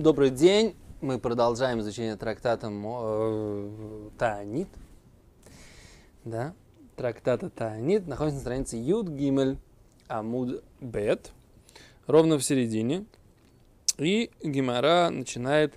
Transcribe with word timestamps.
Добрый 0.00 0.30
день. 0.30 0.76
Мы 1.02 1.18
продолжаем 1.18 1.80
изучение 1.80 2.16
трактата 2.16 2.72
э, 2.72 4.08
Таанит. 4.18 4.68
Да, 6.24 6.54
трактата 6.96 7.50
Таанит. 7.50 8.06
Находится 8.06 8.36
на 8.36 8.40
странице 8.40 8.76
Юд 8.78 9.08
Гимель 9.08 9.58
Амуд 10.08 10.64
Бет. 10.80 11.32
Ровно 12.06 12.38
в 12.38 12.42
середине. 12.42 13.04
И 13.98 14.30
Гимара 14.42 15.10
начинает 15.10 15.74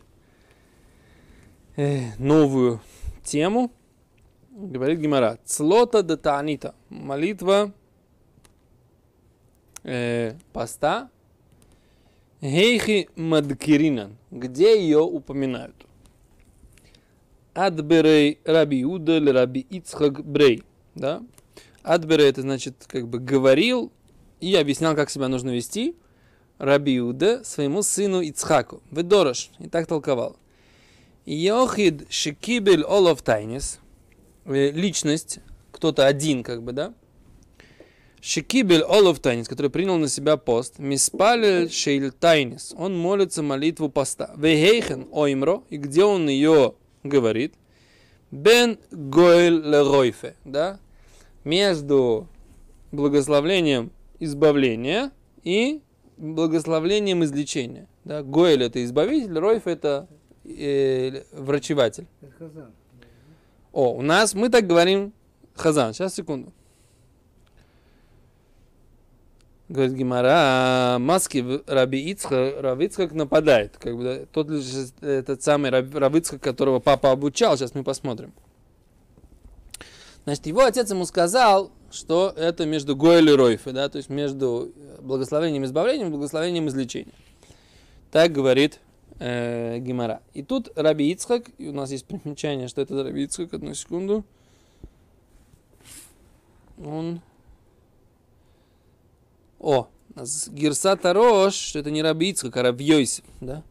э, 1.75 2.15
новую 2.17 2.79
тему. 3.25 3.73
Говорит 4.51 4.99
Гимара. 4.99 5.37
Цлота 5.43 6.01
де 6.01 6.15
Таанита. 6.15 6.75
Молитва 6.87 7.73
э, 9.83 10.37
поста 10.53 11.09
Гейхи 12.43 13.07
Мадкиринан. 13.15 14.17
Где 14.29 14.77
ее 14.77 14.99
упоминают? 14.99 15.77
Адберей 17.53 18.39
Раби 18.43 18.83
Удаль 18.83 19.31
Раби 19.31 19.61
Ицхак 19.61 20.25
Брей. 20.25 20.61
Да? 20.93 21.23
Адберей 21.83 22.29
это 22.29 22.41
значит 22.41 22.83
как 22.85 23.07
бы 23.07 23.19
говорил 23.19 23.93
и 24.41 24.53
объяснял, 24.55 24.93
как 24.93 25.09
себя 25.09 25.29
нужно 25.29 25.51
вести. 25.51 25.95
Раби 26.57 26.99
Уда 26.99 27.45
своему 27.45 27.81
сыну 27.81 28.19
Ицхаку. 28.19 28.83
Ведорош. 28.91 29.49
И 29.59 29.69
так 29.69 29.87
толковал. 29.87 30.35
Йохид 31.25 32.11
Шекибель 32.11 32.83
Олов 32.83 33.21
Тайнис. 33.21 33.79
Э, 34.43 34.69
личность, 34.71 35.39
кто-то 35.71 36.05
один, 36.05 36.43
как 36.43 36.61
бы, 36.61 36.73
да? 36.73 36.93
Шекибель 38.25 38.83
Олов 38.83 39.19
Тайнис, 39.19 39.49
который 39.49 39.69
принял 39.69 39.97
на 39.97 40.07
себя 40.07 40.37
пост, 40.37 40.79
Миспалель 40.79 41.69
Шейль 41.69 42.13
Тайнис, 42.13 42.73
он 42.77 42.97
молится 42.97 43.43
молитву 43.43 43.89
поста. 43.89 44.33
Вехейхен 44.37 45.09
Оймро, 45.11 45.65
и 45.69 45.75
где 45.75 46.05
он 46.05 46.29
ее 46.29 46.73
говорит? 47.03 47.53
Бен 48.31 48.79
Гоэль 48.91 49.59
Леройфе, 49.59 50.37
да? 50.45 50.79
Между 51.43 52.29
благословлением 52.93 53.91
избавления 54.19 55.11
и 55.43 55.81
благословлением 56.15 57.25
излечения. 57.25 57.89
Да? 58.05 58.23
Гоэль 58.23 58.63
это 58.63 58.81
избавитель, 58.85 59.37
Ройф 59.37 59.67
это 59.67 60.07
э, 60.45 61.23
врачеватель. 61.33 62.07
О, 63.73 63.93
у 63.95 64.01
нас 64.01 64.33
мы 64.33 64.47
так 64.47 64.65
говорим 64.65 65.11
Хазан. 65.55 65.93
Сейчас, 65.93 66.15
секунду. 66.15 66.53
Говорит 69.73 69.95
Гимара, 69.95 70.99
маски 70.99 71.43
Раби 71.65 72.11
Ицхак, 72.11 72.61
Раби 72.61 72.91
нападает. 73.09 73.75
Как 73.79 73.97
бы, 73.97 74.27
тот 74.31 74.47
лишь 74.47 74.65
этот 75.01 75.41
самый 75.41 75.71
Раби 75.71 76.21
которого 76.39 76.79
папа 76.79 77.09
обучал, 77.09 77.57
сейчас 77.57 77.73
мы 77.73 77.83
посмотрим. 77.83 78.33
Значит, 80.25 80.45
его 80.45 80.61
отец 80.63 80.91
ему 80.91 81.05
сказал, 81.05 81.71
что 81.89 82.31
это 82.37 82.67
между 82.67 82.95
Гоэль 82.95 83.31
и 83.31 83.33
Ройфе, 83.33 83.71
да, 83.71 83.89
то 83.89 83.97
есть 83.97 84.09
между 84.09 84.71
благословением 85.01 85.65
избавлением 85.65 86.09
и 86.09 86.11
благословением 86.11 86.67
излечения. 86.67 87.15
Так 88.11 88.31
говорит 88.31 88.79
э, 89.17 89.79
Гимара. 89.79 90.21
И 90.35 90.43
тут 90.43 90.71
Раби 90.75 91.11
Ицхак, 91.11 91.49
и 91.57 91.69
у 91.69 91.73
нас 91.73 91.89
есть 91.89 92.05
примечание, 92.05 92.67
что 92.67 92.79
это 92.79 93.03
Раби 93.03 93.23
Ицхак, 93.23 93.51
одну 93.55 93.73
секунду. 93.73 94.23
Он 96.77 97.21
о, 99.63 99.87
Герсата 100.15 101.13
Рош, 101.13 101.75
это 101.75 101.89
не 101.89 102.03
Раби 102.03 102.31
Ицхак, 102.31 102.57
а 102.57 102.75
Йосиф, 102.77 103.23
да? 103.39 103.63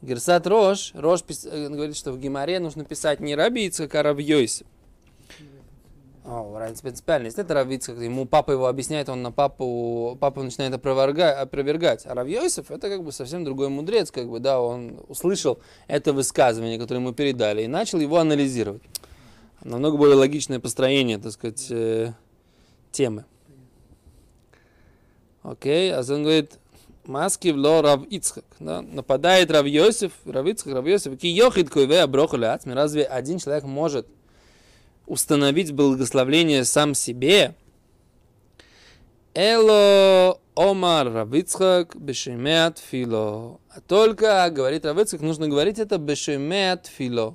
Герсат 0.00 0.46
Рош, 0.46 0.92
Рош 0.94 1.22
пис, 1.22 1.44
э, 1.44 1.68
говорит, 1.68 1.96
что 1.96 2.12
в 2.12 2.18
Гимаре 2.18 2.58
нужно 2.58 2.84
писать 2.84 3.20
не 3.20 3.36
Раби 3.36 3.66
Ицхак, 3.66 3.94
а 3.94 4.14
Йосиф. 4.18 4.66
О, 6.24 6.56
разница 6.58 6.82
принципиальная. 6.82 7.26
Если 7.26 7.44
это 7.44 7.52
Раби 7.52 7.76
Ицхак, 7.76 7.98
ему 7.98 8.24
папа 8.24 8.52
его 8.52 8.66
объясняет, 8.68 9.10
он 9.10 9.22
на 9.22 9.30
папу, 9.30 10.16
папа 10.18 10.42
начинает 10.42 10.72
опровергать. 10.72 12.06
А 12.06 12.24
Йосиф 12.24 12.70
это 12.70 12.88
как 12.88 13.04
бы 13.04 13.12
совсем 13.12 13.44
другой 13.44 13.68
мудрец, 13.68 14.10
как 14.10 14.30
бы, 14.30 14.40
да, 14.40 14.62
он 14.62 14.98
услышал 15.08 15.58
это 15.88 16.14
высказывание, 16.14 16.78
которое 16.78 17.00
ему 17.00 17.12
передали, 17.12 17.64
и 17.64 17.68
начал 17.68 18.00
его 18.00 18.16
анализировать. 18.16 18.82
Намного 19.62 19.98
более 19.98 20.16
логичное 20.16 20.58
построение, 20.58 21.18
так 21.18 21.32
сказать, 21.32 21.66
э, 21.70 22.12
темы. 22.92 23.26
Окей, 25.42 25.92
а 25.92 26.00
он 26.08 26.22
говорит, 26.22 26.58
маски 27.04 27.48
в 27.48 27.56
ло 27.56 27.82
Рав 27.82 28.04
Ицхак. 28.04 28.44
Да? 28.60 28.82
Нападает 28.82 29.50
Рав 29.50 29.66
Йосиф, 29.66 30.12
Рав 30.24 30.46
Ицхак, 30.46 30.74
Рав 30.74 30.86
Йосиф. 30.86 31.18
Ки 31.18 31.26
йохид 31.26 31.70
койве 31.70 32.02
аброху 32.02 32.36
Разве 32.36 33.04
один 33.04 33.38
человек 33.38 33.64
может 33.64 34.06
установить 35.06 35.72
благословление 35.72 36.64
сам 36.64 36.94
себе? 36.94 37.54
Эло 39.34 40.38
Омар 40.54 41.10
Равицхак 41.10 41.96
Бешемеат 41.96 42.78
Фило. 42.78 43.58
А 43.70 43.80
только, 43.80 44.48
говорит 44.50 44.84
Равицхак, 44.84 45.22
нужно 45.22 45.48
говорить 45.48 45.78
это 45.78 45.98
Бешемеат 45.98 46.86
Фило. 46.86 47.34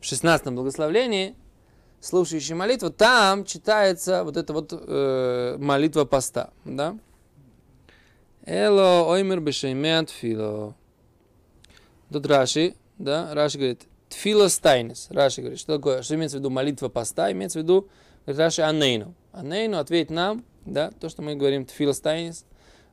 В 0.00 0.04
16 0.06 0.46
благословлении, 0.48 1.34
слушающий 2.00 2.54
молитву, 2.54 2.90
там 2.90 3.44
читается 3.44 4.24
вот 4.24 4.36
эта 4.36 4.52
вот 4.52 4.72
э, 4.72 5.56
молитва 5.58 6.04
поста. 6.04 6.50
Да? 6.64 6.96
Эло 8.50 9.06
оймер 9.12 9.40
бешеймеа 9.40 10.04
тфило. 10.06 10.74
Тут 12.10 12.26
Раши, 12.26 12.74
да, 12.96 13.34
Раши 13.34 13.58
говорит, 13.58 13.82
тфило 14.08 14.48
стайнес. 14.48 15.08
Раши 15.10 15.42
говорит, 15.42 15.60
что 15.60 15.76
такое, 15.76 16.00
что 16.00 16.14
имеется 16.14 16.38
в 16.38 16.40
виду 16.40 16.48
молитва 16.48 16.88
поста, 16.88 17.30
имеется 17.30 17.58
в 17.58 17.62
виду, 17.62 17.88
говорит 18.24 18.40
Раши, 18.40 18.62
анейну. 18.62 19.14
Анейну, 19.32 19.76
ответь 19.76 20.08
нам, 20.08 20.46
да, 20.64 20.90
то, 20.98 21.10
что 21.10 21.20
мы 21.20 21.34
говорим, 21.34 21.66
тфило 21.66 21.92
стайнес, 21.92 22.46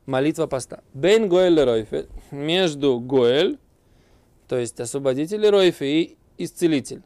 молитва 0.04 0.46
поста. 0.46 0.82
Бен 0.92 1.26
Гоэль 1.26 1.58
Ройфе, 1.58 2.06
между 2.30 3.00
Гоэль, 3.00 3.58
то 4.48 4.58
есть 4.58 4.78
освободитель 4.78 5.48
Ройфе 5.48 6.02
и 6.02 6.18
исцелитель. 6.36 7.02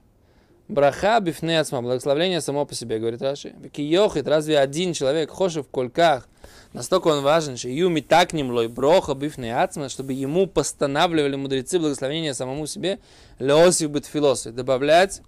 Браха 0.66 1.20
бифнеацма, 1.20 1.82
благословление 1.82 2.40
само 2.40 2.66
по 2.66 2.74
себе, 2.74 2.98
говорит 2.98 3.22
Раши. 3.22 3.54
Киохит, 3.72 4.26
разве 4.26 4.58
один 4.58 4.92
человек, 4.92 5.30
хошев 5.30 5.68
в 5.68 5.70
кольках, 5.70 6.28
Настолько 6.72 7.08
он 7.08 7.22
важен, 7.22 7.56
что 7.56 7.68
юми 7.68 8.00
так 8.00 8.32
ним 8.32 8.52
лой 8.52 8.68
броха 8.68 9.14
бифный 9.14 9.50
ацма, 9.50 9.88
чтобы 9.88 10.12
ему 10.12 10.46
постанавливали 10.46 11.34
мудрецы 11.34 11.80
благословения 11.80 12.32
самому 12.32 12.66
себе, 12.66 13.00
леосив 13.40 13.90
бит 13.90 14.06
философи, 14.06 14.54
добавлять 14.54 15.20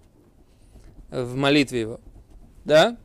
в 1.11 1.35
молитве 1.35 1.81
его. 1.81 1.99
Да? 2.63 2.95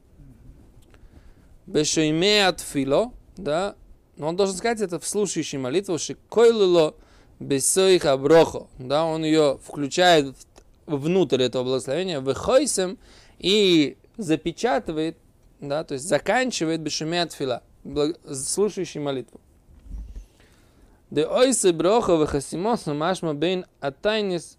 Бешойме 1.67 2.47
от 2.47 2.61
фило, 2.61 3.13
да? 3.37 3.75
Но 4.17 4.29
он 4.29 4.37
должен 4.37 4.57
сказать 4.57 4.81
это 4.81 5.01
в 5.01 5.07
слушающей 5.07 5.59
молитву, 5.59 5.99
что 5.99 6.15
койлыло 6.29 6.95
бесоих 7.41 8.05
аброхо, 8.05 8.69
да? 8.79 9.05
Он 9.05 9.25
ее 9.25 9.59
включает 9.65 10.37
внутрь 10.87 11.43
этого 11.43 11.65
благословения, 11.65 12.21
выхойсем 12.21 12.99
и 13.41 13.97
запечатывает, 14.17 15.17
да, 15.61 15.83
то 15.83 15.95
есть 15.95 16.09
заканчивает 16.09 16.81
бешуме 16.81 17.23
от 17.23 17.33
фила 17.33 17.63
слушающий 18.33 19.01
молитву. 19.01 19.41
Де 21.11 21.27
ойсе 21.27 21.73
броха 21.73 22.17
вехасимоса 22.17 22.95
машма 22.95 23.35
бен 23.35 23.65
атайнис 23.81 24.59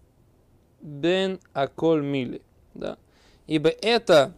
бен 0.80 1.38
аколь 1.52 2.02
мили. 2.02 2.42
Да? 2.74 2.96
Ибо 3.46 3.68
это 3.68 4.32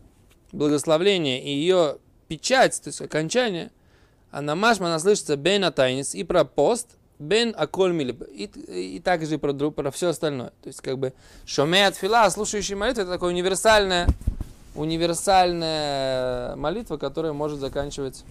благословление 0.52 1.42
и 1.42 1.50
ее 1.50 1.98
печать, 2.28 2.80
то 2.82 2.88
есть 2.88 3.00
окончание, 3.00 3.70
она 4.30 4.54
машма, 4.54 4.86
она 4.86 4.98
слышится 4.98 5.36
бен 5.36 5.64
атайнис 5.64 6.14
и 6.14 6.24
про 6.24 6.44
пост, 6.44 6.96
бен 7.18 7.54
аколь 7.56 7.92
мили, 7.92 8.16
и, 8.34 8.44
и 8.96 9.00
также 9.00 9.38
про, 9.38 9.52
про 9.52 9.90
все 9.90 10.08
остальное. 10.08 10.52
То 10.62 10.68
есть 10.68 10.80
как 10.80 10.98
бы 10.98 11.12
шоме 11.46 11.86
от 11.86 11.96
фила, 11.96 12.28
слушающий 12.30 12.74
молитву, 12.74 13.02
это 13.02 13.12
такое 13.12 13.30
универсальное, 13.30 14.08
универсальная 14.74 16.56
молитва, 16.56 16.96
которая 16.96 17.32
может 17.32 17.60
заканчивать 17.60 18.24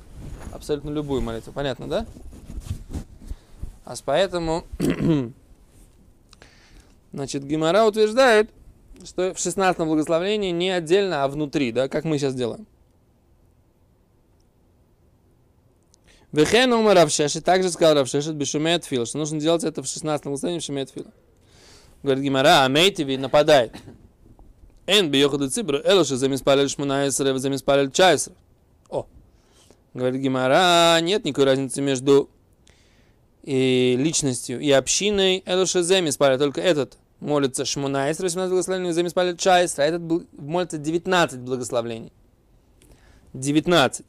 абсолютно 0.51 0.89
любую 0.89 1.21
молитву. 1.21 1.51
Понятно, 1.53 1.87
да? 1.87 2.05
А 3.85 3.93
поэтому, 4.05 4.63
значит, 7.13 7.43
Гимара 7.43 7.85
утверждает, 7.85 8.49
что 9.03 9.33
в 9.33 9.39
16 9.39 9.79
благословении 9.85 10.51
не 10.51 10.69
отдельно, 10.69 11.23
а 11.23 11.27
внутри, 11.27 11.71
да, 11.71 11.87
как 11.87 12.03
мы 12.03 12.17
сейчас 12.17 12.35
делаем. 12.35 12.65
Вехен 16.31 16.71
умер 16.71 16.95
Равшешет, 16.95 17.43
также 17.43 17.69
сказал 17.69 17.95
Равшешет, 17.95 18.35
бешумет 18.35 18.85
фил, 18.85 19.05
что 19.05 19.17
нужно 19.17 19.39
делать 19.39 19.65
это 19.65 19.83
в 19.83 19.87
16 19.87 20.25
благословении 20.25 20.61
в 20.61 20.63
шумет 20.63 20.89
фила. 20.89 21.11
Говорит 22.03 22.23
Гимара, 22.23 22.63
а 22.63 22.67
мейтиви 22.69 23.17
нападает. 23.17 23.75
Эн 24.91 25.09
биохаду 25.09 25.49
цибру, 25.49 25.79
элоши 25.83 26.17
замиспалил 26.17 26.67
шмунаесре, 26.67 27.37
замиспалил 27.39 27.89
чайсре. 27.91 28.35
Говорит 29.93 30.21
Гимара, 30.21 30.99
нет 31.01 31.23
никакой 31.25 31.45
разницы 31.45 31.81
между 31.81 32.29
и 33.43 33.95
личностью, 33.97 34.59
и 34.59 34.69
общиной. 34.71 35.43
Элушезе 35.45 36.01
Миспаль, 36.01 36.37
только 36.37 36.61
этот 36.61 36.97
молится 37.19 37.65
Шмунайс, 37.65 38.19
18 38.19 38.49
благословений, 38.51 38.91
за 38.91 39.03
Миспаль 39.03 39.35
Чайс, 39.37 39.79
а 39.79 39.83
этот 39.83 40.01
молится 40.33 40.77
19 40.77 41.39
благословений. 41.39 42.11
19. 43.33 44.05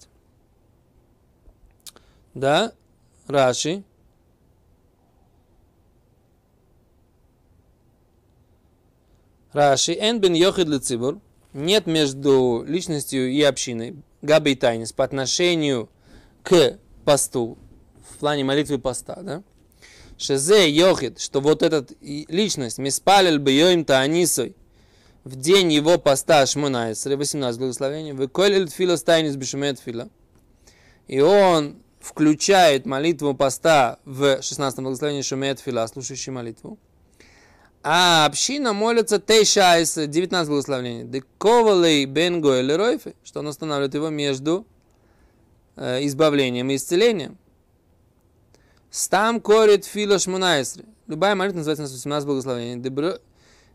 Да? 2.35 2.73
Раши. 3.26 3.85
Раши. 9.52 9.93
Эн 9.94 10.20
бен 10.20 10.34
йохид 10.34 10.69
лецибур. 10.69 11.20
Нет 11.52 11.87
между 11.87 12.64
личностью 12.66 13.31
и 13.31 13.43
общиной. 13.43 13.96
Габи 14.22 14.52
и 14.52 14.54
тайнис 14.54 14.93
по 14.93 15.04
отношению 15.04 15.90
к 16.43 16.78
посту. 17.04 17.58
В 18.10 18.19
плане 18.19 18.44
молитвы 18.44 18.78
поста, 18.78 19.16
да? 19.22 19.43
Шезе 20.16 20.70
йохид, 20.70 21.19
что 21.20 21.40
вот 21.40 21.62
этот 21.62 21.93
личность, 22.00 22.78
миспалил 22.78 23.38
бы 23.38 23.50
йоим 23.50 23.84
таанисой, 23.84 24.54
в 25.25 25.37
день 25.37 25.72
его 25.72 25.99
поста 25.99 26.46
Шмонайсры, 26.46 27.16
18 27.16 27.58
благословений, 27.58 28.12
выколил 28.12 28.69
фила 28.69 28.96
стайнис 28.96 29.37
бешумет 29.37 29.81
фила. 29.81 30.08
И 31.08 31.20
он 31.20 31.82
включает 32.00 32.87
молитву 32.87 33.34
поста 33.34 33.99
в 34.04 34.43
16 34.43 34.81
благословении 34.81 35.22
Шумет 35.22 35.60
Фила, 35.60 35.87
слушающий 35.87 36.32
молитву. 36.32 36.78
А 37.84 38.26
община 38.26 38.73
молится 38.73 39.19
Тейшайс, 39.19 39.94
19 39.96 40.49
благословений. 40.49 41.05
Дековалей 41.05 42.05
Бенго 42.05 42.61
или 42.61 43.00
что 43.25 43.40
он 43.40 43.49
останавливает 43.49 43.94
его 43.94 44.08
между 44.08 44.67
э, 45.75 46.05
избавлением 46.06 46.70
и 46.70 46.76
исцелением. 46.76 47.38
Стам 48.90 49.40
корит 49.40 49.84
фила 49.84 50.19
шмунайсри. 50.19 50.84
Любая 51.08 51.34
молитва 51.34 51.58
называется 51.58 51.82
18 51.82 52.26
благословений. 52.26 53.20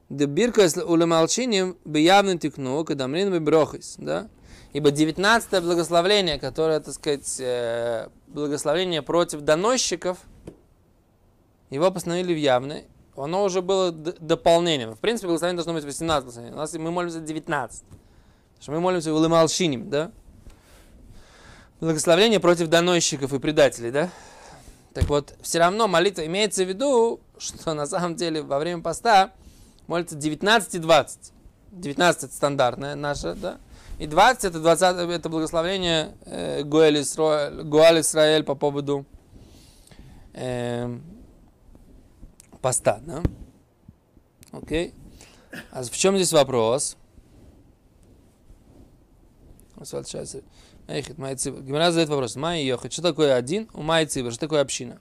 Дебирка 0.10 0.70
улемалчиним 0.86 1.76
беявным 1.84 2.40
тикну, 2.40 2.86
когда 2.86 3.10
мрин 3.10 3.44
брохис. 3.44 3.96
Да? 3.98 4.30
Ибо 4.72 4.92
19 4.92 5.64
благословление, 5.64 6.40
которое, 6.40 6.80
так 6.80 6.94
сказать, 6.94 7.38
э, 7.40 8.08
благословение 8.28 9.02
против 9.02 9.42
доносчиков, 9.42 10.20
его 11.72 11.92
постановили 11.92 12.34
в 12.34 12.38
явное, 12.38 12.86
оно 13.24 13.44
уже 13.44 13.62
было 13.62 13.92
дополнением. 13.92 14.96
В 14.96 15.00
принципе, 15.00 15.28
благословение 15.28 15.58
должно 15.58 15.74
быть 15.74 15.84
18 15.84 16.24
благословений. 16.24 16.54
У 16.54 16.58
нас 16.58 16.74
мы 16.74 16.92
молимся 16.92 17.20
19. 17.20 17.82
Потому 17.82 18.00
что 18.60 18.72
мы 18.72 18.80
молимся 18.80 19.14
в 19.14 19.16
Лымалшиним, 19.16 19.90
да? 19.90 20.12
Благословение 21.80 22.40
против 22.40 22.68
доносчиков 22.68 23.34
и 23.34 23.40
предателей, 23.40 23.92
да? 23.92 24.10
Так 24.94 25.06
вот, 25.10 25.36
все 25.42 25.60
равно 25.60 25.88
молитва 25.88 26.26
имеется 26.26 26.64
в 26.64 26.70
виду, 26.70 27.20
что 27.38 27.74
на 27.74 27.86
самом 27.86 28.16
деле 28.16 28.42
во 28.42 28.60
время 28.60 28.82
поста 28.82 29.32
молится 29.88 30.16
19 30.16 30.76
и 30.76 30.80
20. 30.80 31.34
19 31.72 32.24
это 32.24 32.34
стандартная 32.34 32.96
наша, 32.96 33.36
да? 33.36 33.58
И 34.00 34.06
20 34.06 34.46
это 34.46 34.60
20 34.60 35.10
это 35.10 35.30
благословение 35.30 36.16
э, 36.26 36.64
Гуэль 36.64 37.02
Исраэль 37.02 38.44
по 38.44 38.54
поводу 38.54 39.06
э, 40.34 40.98
поста, 42.62 43.00
да? 43.06 43.24
Окей. 44.52 44.94
А 45.72 45.84
в 45.84 45.92
чем 45.92 46.16
здесь 46.16 46.34
вопрос? 46.34 46.98
Эхит, 50.88 51.18
Майцибр. 51.18 51.62
Гимара 51.62 51.92
задает 51.92 52.10
вопрос. 52.10 52.36
Май 52.36 52.64
Йохид. 52.64 52.94
Что 52.94 53.02
такое 53.02 53.36
один? 53.36 53.70
У 53.74 53.82
Майцибр. 53.82 54.32
Что 54.32 54.42
такое 54.42 54.62
община? 54.62 55.00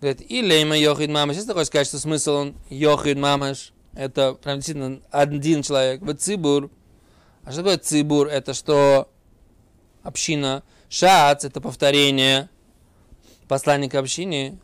Говорит, 0.00 0.30
и 0.30 0.42
лейма 0.42 0.76
Йохид 0.76 1.10
Мамаш. 1.10 1.36
Ты 1.36 1.52
хочешь 1.52 1.68
сказать, 1.68 1.86
что 1.86 1.98
смысл 1.98 2.32
он 2.32 2.54
Йохид 2.70 3.18
Мамаш, 3.18 3.72
это 3.94 4.34
прям 4.34 4.56
действительно 4.56 5.00
один 5.10 5.62
человек. 5.62 6.02
В 6.02 6.14
Цибур 6.14 6.70
а 7.44 7.50
что 7.50 7.62
такое 7.62 7.78
цибур? 7.78 8.28
Это 8.28 8.54
что 8.54 9.10
община. 10.02 10.62
Шац– 10.88 11.44
это 11.46 11.60
повторение 11.60 12.48
посланника 13.48 13.98
общины. 13.98 14.58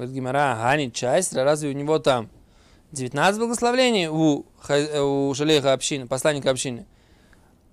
Говорит 0.00 0.14
Гимара, 0.14 0.56
Гани 0.56 0.88
Чайстра, 0.88 1.44
разве 1.44 1.68
у 1.68 1.72
него 1.72 1.98
там 1.98 2.30
19 2.92 3.38
благословений 3.38 4.08
у, 4.08 4.46
у 4.46 5.34
Шалеха 5.34 5.74
общины, 5.74 6.06
посланника 6.06 6.48
общины? 6.48 6.86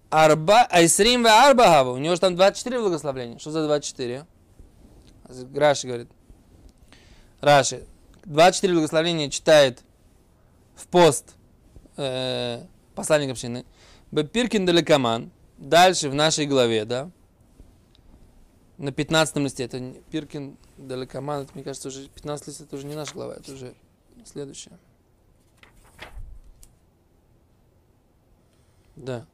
Арба, 0.10 0.68
Айсрим 0.70 1.24
ве 1.24 1.30
Арбагава, 1.30 1.92
у 1.92 1.98
него 1.98 2.16
же 2.16 2.20
там 2.20 2.36
24 2.36 2.82
благословения. 2.82 3.40
Что 3.40 3.52
за 3.52 3.66
24? 3.66 4.26
Раши 5.56 5.88
говорит. 5.88 6.10
Раши. 7.40 7.86
24 8.26 8.74
благословения 8.74 9.30
читает 9.30 9.80
в 10.76 10.86
пост 10.88 11.34
э, 11.96 12.62
посланник 12.94 13.32
общины. 13.32 13.64
Бепиркин 14.12 14.66
Далекаман, 14.66 15.32
дальше 15.58 16.10
в 16.10 16.14
нашей 16.14 16.46
главе, 16.46 16.84
да, 16.84 17.10
на 18.78 18.92
15 18.92 19.38
листе, 19.38 19.64
это 19.64 19.80
Пиркин 20.12 20.58
Далекаман, 20.78 21.44
это, 21.44 21.52
мне 21.56 21.64
кажется, 21.64 21.88
уже 21.88 22.08
15 22.08 22.48
лист, 22.48 22.62
это 22.62 22.76
уже 22.76 22.86
не 22.86 22.96
наша 22.96 23.14
глава, 23.14 23.36
это 23.36 23.54
уже 23.54 23.74
следующая. 24.26 24.78
Да. 28.96 29.26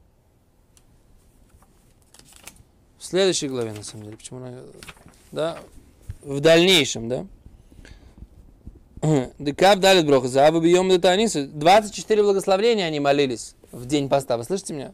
В 2.98 3.06
следующей 3.06 3.50
главе, 3.50 3.74
на 3.74 3.84
самом 3.84 4.06
деле, 4.06 4.18
почему 4.18 4.40
она, 4.40 4.62
да, 5.32 5.60
в 6.22 6.40
дальнейшем, 6.40 7.10
да. 7.10 7.28
Декав 9.40 9.80
далит 9.80 10.06
броха, 10.06 10.28
зааву 10.30 10.62
бьем 10.62 10.90
детанису. 10.90 11.48
24 11.48 12.24
благословления 12.24 12.86
они 12.86 13.02
молились 13.02 13.56
в 13.72 13.86
день 13.86 14.08
поста. 14.08 14.38
Вы 14.38 14.46
слышите 14.46 14.74
меня? 14.74 14.94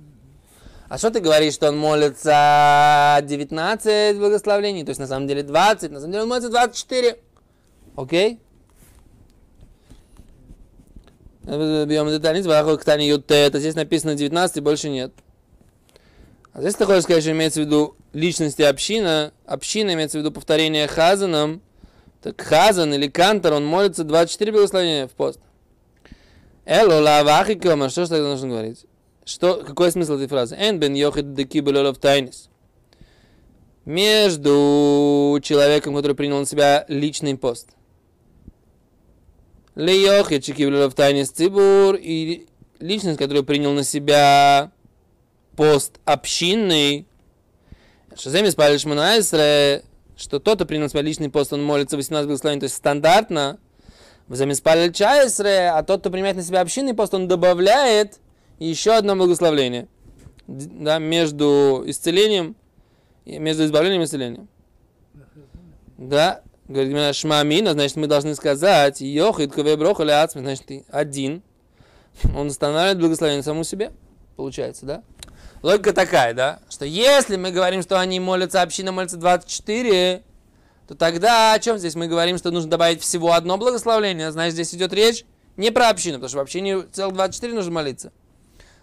А 0.89 0.97
что 0.97 1.11
ты 1.11 1.19
говоришь, 1.19 1.53
что 1.53 1.69
он 1.69 1.77
молится 1.77 3.19
19 3.21 4.17
благословений? 4.17 4.83
То 4.83 4.89
есть 4.89 4.99
на 4.99 5.05
самом 5.05 5.27
деле 5.27 5.43
20, 5.43 5.91
на 5.91 5.99
самом 5.99 6.11
деле 6.11 6.23
он 6.23 6.29
молится 6.29 6.49
24. 6.49 7.19
Окей? 7.95 8.39
Бьем 11.43 12.09
детанис, 12.09 12.45
это 12.45 13.59
здесь 13.59 13.75
написано 13.75 14.15
19, 14.15 14.57
и 14.57 14.61
больше 14.61 14.89
нет. 14.89 15.13
А 16.53 16.61
здесь 16.61 16.73
ты 16.73 16.85
хочешь 16.85 17.03
сказать, 17.03 17.21
что 17.21 17.31
имеется 17.33 17.61
в 17.61 17.65
виду 17.65 17.95
личности 18.13 18.63
община, 18.63 19.31
община 19.45 19.93
имеется 19.93 20.17
в 20.17 20.21
виду 20.21 20.31
повторение 20.31 20.87
хазаном, 20.87 21.61
так 22.21 22.41
Хазан 22.41 22.93
или 22.93 23.07
Кантор, 23.07 23.53
он 23.53 23.65
молится 23.65 24.03
24 24.03 24.51
благословения 24.51 25.07
в 25.07 25.11
пост. 25.11 25.39
Эло 26.65 26.99
лавахи 26.99 27.55
кома, 27.55 27.89
что 27.89 28.03
же 28.03 28.09
тогда 28.09 28.29
нужно 28.29 28.49
говорить? 28.49 28.85
Что, 29.29 29.63
какой 29.63 29.91
смысл 29.91 30.15
этой 30.15 30.27
фразы? 30.27 30.55
Эн 30.55 30.79
бен 30.79 30.95
йохид 30.95 31.35
деки 31.35 31.61
тайнис. 31.99 32.49
Между 33.85 35.39
человеком, 35.43 35.95
который 35.95 36.15
принял 36.15 36.39
на 36.39 36.47
себя 36.47 36.83
личный 36.87 37.37
пост. 37.37 37.67
Ле 39.75 40.01
йохид 40.01 40.43
чики 40.43 40.63
белолов 40.63 40.95
тайнис 40.95 41.29
цибур 41.29 41.95
и 41.95 42.47
личность, 42.79 43.19
которая 43.19 43.43
принял 43.43 43.71
на 43.73 43.83
себя 43.83 44.71
пост 45.55 45.99
общинный. 46.05 47.07
Шазем 48.17 48.47
испалишь 48.47 48.85
манайсре 48.85 49.83
что 50.17 50.39
тот, 50.39 50.55
кто 50.55 50.65
принял 50.65 50.83
на 50.83 50.89
себя 50.89 51.03
личный 51.03 51.29
пост, 51.29 51.53
он 51.53 51.63
молится 51.63 51.97
18 51.97 52.27
благословений, 52.27 52.61
то 52.61 52.65
есть 52.65 52.75
стандартно, 52.75 53.59
в 54.27 54.35
замеспаль 54.35 54.91
чайсре, 54.91 55.69
а 55.69 55.83
тот, 55.83 56.01
кто 56.01 56.09
принимает 56.09 56.35
на 56.35 56.41
себя 56.41 56.61
общинный 56.61 56.95
пост, 56.95 57.13
он 57.13 57.27
добавляет 57.27 58.19
еще 58.65 58.93
одно 58.93 59.15
благословение 59.15 59.87
да, 60.47 60.99
между 60.99 61.83
исцелением, 61.85 62.55
между 63.25 63.65
избавлением 63.65 64.01
и 64.01 64.05
исцелением. 64.05 64.47
Да, 65.97 66.41
говорит 66.67 67.15
Шмамина, 67.15 67.73
значит, 67.73 67.97
мы 67.97 68.07
должны 68.07 68.35
сказать, 68.35 69.01
Йохид 69.01 69.51
Кавеброха 69.51 70.03
Ляцми, 70.03 70.41
значит, 70.41 70.65
один, 70.89 71.43
он 72.35 72.47
устанавливает 72.47 72.99
благословение 72.99 73.43
самому 73.43 73.63
себе, 73.63 73.91
получается, 74.35 74.85
да? 74.85 75.03
Логика 75.61 75.91
такая, 75.91 76.33
да, 76.33 76.59
что 76.69 76.85
если 76.85 77.35
мы 77.35 77.51
говорим, 77.51 77.81
что 77.81 77.99
они 77.99 78.19
молятся, 78.19 78.61
община 78.61 78.91
молится 78.91 79.17
24, 79.17 80.23
то 80.87 80.95
тогда 80.95 81.53
о 81.53 81.59
чем 81.59 81.77
здесь 81.77 81.95
мы 81.95 82.07
говорим, 82.07 82.37
что 82.37 82.49
нужно 82.49 82.69
добавить 82.69 83.01
всего 83.01 83.33
одно 83.33 83.57
благословление? 83.57 84.31
Значит, 84.31 84.53
здесь 84.53 84.73
идет 84.73 84.93
речь 84.93 85.25
не 85.57 85.71
про 85.71 85.89
общину, 85.89 86.15
потому 86.15 86.29
что 86.29 86.37
в 86.37 86.41
общине 86.41 86.83
целых 86.93 87.13
24 87.13 87.53
нужно 87.53 87.71
молиться. 87.71 88.13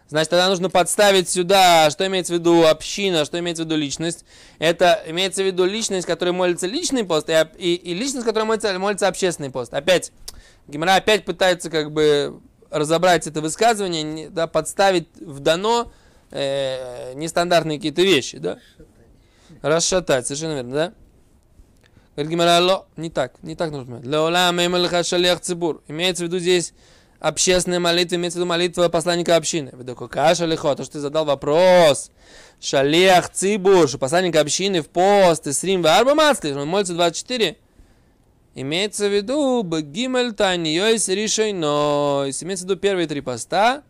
Значит, 0.08 0.30
тогда 0.30 0.48
нужно 0.48 0.70
подставить 0.70 1.28
сюда, 1.28 1.90
что 1.90 2.06
имеется 2.06 2.32
в 2.32 2.36
виду 2.38 2.64
община, 2.64 3.24
что 3.24 3.38
имеется 3.40 3.64
в 3.64 3.66
виду 3.66 3.76
личность. 3.76 4.24
Это 4.58 5.02
имеется 5.06 5.42
в 5.42 5.46
виду 5.46 5.64
личность, 5.64 6.06
которая 6.06 6.32
молится 6.32 6.66
личный 6.66 7.04
пост, 7.04 7.28
и, 7.28 7.34
и, 7.58 7.74
и 7.74 7.94
личность, 7.94 8.24
которая 8.24 8.44
молится, 8.44 8.78
молится 8.78 9.08
общественный 9.08 9.50
пост. 9.50 9.74
Опять, 9.74 10.12
Гимара 10.68 10.94
опять 10.94 11.24
пытается 11.24 11.70
как 11.70 11.90
бы 11.90 12.40
разобрать 12.70 13.26
это 13.26 13.40
высказывание, 13.40 14.30
да, 14.30 14.46
подставить 14.46 15.08
в 15.20 15.40
дано 15.40 15.90
э, 16.30 17.14
нестандартные 17.14 17.78
какие-то 17.78 18.02
вещи, 18.02 18.38
да? 18.38 18.58
Расшатать, 19.60 20.26
совершенно 20.26 20.54
верно, 20.54 20.72
да? 20.72 20.92
Говорит 22.14 22.30
Гимара, 22.30 22.86
не 22.96 23.10
так, 23.10 23.42
не 23.42 23.56
так 23.56 23.72
нужно. 23.72 24.00
Леолам 24.02 24.58
эмэлха 24.60 25.02
шалех. 25.02 25.40
Имеется 25.88 26.22
в 26.22 26.26
виду 26.28 26.38
здесь 26.38 26.72
общественная 27.20 27.80
молитва, 27.80 28.16
имеется 28.16 28.38
в 28.38 28.40
виду 28.40 28.48
молитва 28.48 28.88
посланника 28.88 29.36
общины. 29.36 29.72
Каша 30.10 30.44
лихо, 30.44 30.74
то, 30.74 30.84
что 30.84 30.94
ты 30.94 31.00
задал 31.00 31.24
вопрос. 31.24 32.10
Шалех 32.60 33.30
цибур, 33.30 33.86
посланник 33.98 34.36
общины 34.36 34.82
в 34.82 34.88
пост, 34.88 35.46
и 35.46 35.52
срим 35.52 35.82
в 35.82 35.86
арба 35.86 36.14
масли, 36.14 36.52
он 36.52 36.68
молится 36.68 36.94
24. 36.94 37.56
Имеется 38.58 39.08
в 39.08 39.12
виду 39.12 39.62
Бгимель 39.62 40.32
Тани 40.32 40.74
Йойс 40.74 41.08
Ришойнойс. 41.08 42.42
Имеется 42.42 42.64
в 42.64 42.70
виду 42.70 42.80
первые 42.80 43.06
три 43.06 43.20
поста. 43.20 43.82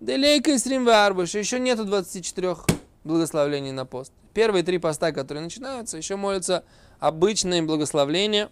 Делейка 0.00 0.50
и 0.50 0.58
Срим 0.58 0.84
Варбуш. 0.84 1.36
Еще 1.36 1.60
нету 1.60 1.84
24 1.84 2.56
благословлений 3.04 3.70
на 3.70 3.86
пост. 3.86 4.12
Первые 4.34 4.64
три 4.64 4.78
поста, 4.78 5.12
которые 5.12 5.44
начинаются, 5.44 5.96
еще 5.96 6.16
молятся 6.16 6.64
обычные 6.98 7.62
благословления. 7.62 8.50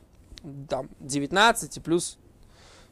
Там 0.69 0.89
19 1.01 1.83
плюс 1.83 2.17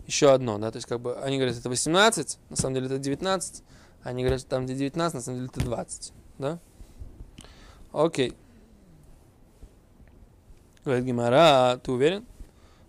еще 0.06 0.32
одно, 0.32 0.58
да, 0.58 0.70
то 0.70 0.76
есть 0.76 0.86
как 0.86 1.00
бы 1.00 1.16
они 1.16 1.38
говорят, 1.38 1.56
это 1.56 1.68
18, 1.68 2.38
на 2.50 2.56
самом 2.56 2.74
деле 2.74 2.86
это 2.86 2.98
19, 2.98 3.62
они 4.02 4.22
говорят, 4.22 4.40
что 4.40 4.50
там 4.50 4.66
где 4.66 4.74
19, 4.74 5.14
на 5.14 5.20
самом 5.20 5.38
деле 5.38 5.50
это 5.52 5.64
20, 5.64 6.12
да? 6.38 6.58
Окей. 7.92 8.34
Говорит 10.84 11.04
Гимара, 11.04 11.78
ты 11.82 11.92
уверен? 11.92 12.26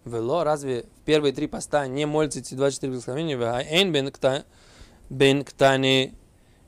Вело, 0.03 0.43
разве 0.43 0.85
первые 1.05 1.33
три 1.33 1.47
поста 1.47 1.87
не 1.87 2.03
эти 2.25 2.53
24 2.53 2.91
благословения? 2.91 3.37
Эйн 3.37 3.91
бен 3.91 4.11
бен 5.09 5.43
ктани 5.43 6.13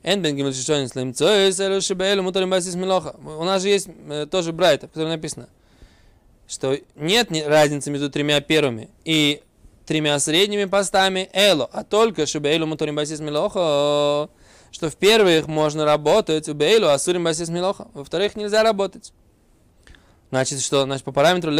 Эн 0.02 0.22
бен 0.22 0.36
гимель 0.36 0.54
шишонин 0.54 0.88
слим 0.88 1.12
цоис 1.12 1.58
элю 1.60 1.80
шибеэлю 1.80 2.22
мутарим 2.22 2.50
басис 2.50 2.74
милоха. 2.74 3.16
У 3.22 3.44
нас 3.44 3.62
же 3.62 3.68
есть 3.68 3.88
э, 4.08 4.26
тоже 4.30 4.52
брайта, 4.52 4.86
в 4.86 4.92
котором 4.92 5.10
написано, 5.10 5.48
что 6.46 6.78
нет 6.94 7.28
разницы 7.46 7.90
между 7.90 8.08
тремя 8.08 8.40
первыми 8.40 8.90
и 9.04 9.42
тремя 9.88 10.18
средними 10.18 10.66
постами 10.66 11.30
эло, 11.32 11.68
а 11.72 11.82
только 11.82 12.26
шибеэлю 12.26 12.66
мутарим 12.66 12.94
басис 12.94 13.20
милоха, 13.20 14.28
что 14.70 14.90
в 14.90 14.96
первых 14.96 15.46
можно 15.46 15.86
работать, 15.86 16.46
у 16.50 16.52
бейлу 16.52 16.88
асурим 16.88 17.24
басис 17.24 17.48
милоха, 17.48 17.88
во 17.94 18.04
вторых 18.04 18.36
нельзя 18.36 18.62
работать. 18.62 19.14
Значит, 20.30 20.60
что? 20.60 20.82
Значит, 20.82 21.06
по 21.06 21.12
параметру 21.12 21.50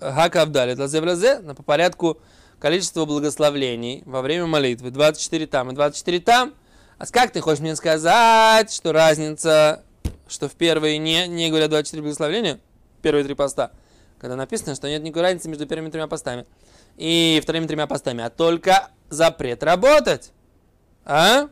хакавдали, 0.00 0.78
лазе 0.78 1.40
по 1.56 1.62
порядку 1.62 2.18
количества 2.60 3.06
благословлений 3.06 4.02
во 4.04 4.20
время 4.20 4.44
молитвы. 4.44 4.90
24 4.90 5.46
там 5.46 5.70
и 5.70 5.74
24 5.74 6.20
там. 6.20 6.54
А 6.98 7.06
как 7.06 7.32
ты 7.32 7.40
хочешь 7.40 7.60
мне 7.60 7.74
сказать, 7.74 8.70
что 8.70 8.92
разница, 8.92 9.82
что 10.28 10.50
в 10.50 10.52
первые 10.52 10.98
не, 10.98 11.26
не 11.26 11.48
говорят 11.48 11.70
24 11.70 12.02
благословения, 12.02 12.60
первые 13.00 13.24
три 13.24 13.32
поста, 13.32 13.70
когда 14.18 14.36
написано, 14.36 14.74
что 14.74 14.90
нет 14.90 15.02
никакой 15.02 15.22
разницы 15.22 15.48
между 15.48 15.66
первыми 15.66 15.88
тремя 15.90 16.06
постами 16.06 16.44
и 16.98 17.40
вторыми 17.42 17.66
тремя 17.66 17.86
постами, 17.86 18.22
а 18.22 18.28
только 18.28 18.90
запрет 19.08 19.62
работать. 19.62 20.32
А? 21.06 21.48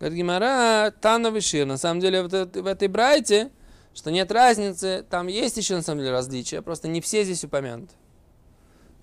Говорит 0.00 0.18
Гимара, 0.18 0.92
Шир, 1.40 1.66
на 1.66 1.76
самом 1.76 2.00
деле 2.00 2.22
в, 2.22 2.28
в 2.28 2.66
этой 2.66 2.88
брайте 2.88 3.52
что 3.94 4.10
нет 4.10 4.30
разницы, 4.30 5.04
там 5.08 5.26
есть 5.26 5.56
еще 5.56 5.74
на 5.74 5.82
самом 5.82 6.00
деле 6.00 6.12
различия, 6.12 6.62
просто 6.62 6.88
не 6.88 7.00
все 7.00 7.24
здесь 7.24 7.44
упомянуты. 7.44 7.92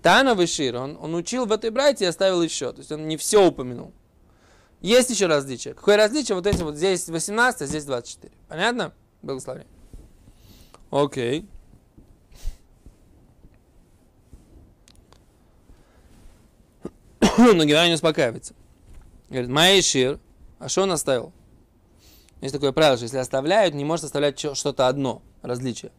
Тана 0.02 0.32
он, 0.32 0.96
он 1.00 1.14
учил 1.14 1.44
в 1.46 1.52
этой 1.52 1.70
брайте 1.70 2.04
и 2.04 2.08
оставил 2.08 2.42
еще, 2.42 2.72
то 2.72 2.78
есть 2.78 2.92
он 2.92 3.08
не 3.08 3.16
все 3.16 3.46
упомянул. 3.46 3.92
Есть 4.80 5.10
еще 5.10 5.26
различия. 5.26 5.74
Какое 5.74 5.96
различие? 5.96 6.36
Вот 6.36 6.46
эти 6.46 6.62
вот 6.62 6.76
здесь 6.76 7.08
18, 7.08 7.62
а 7.62 7.66
здесь 7.66 7.84
24. 7.84 8.32
Понятно? 8.48 8.92
Благословение. 9.22 9.72
Окей. 10.90 11.48
Но 17.38 17.64
Герай 17.64 17.88
не 17.88 17.94
успокаивается. 17.94 18.54
Говорит, 19.30 19.48
Маэшир, 19.48 20.18
а 20.58 20.68
что 20.68 20.82
он 20.82 20.90
оставил? 20.90 21.32
Есть 22.40 22.52
такое 22.52 22.72
правило, 22.72 22.96
что 22.96 23.04
если 23.04 23.18
оставляют, 23.18 23.74
не 23.74 23.84
может 23.84 24.04
оставлять 24.04 24.38
что-то 24.38 24.88
одно, 24.88 25.22
различие. 25.42 25.92